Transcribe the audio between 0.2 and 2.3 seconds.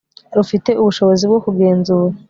rufite ubushobozi bwo kugenzura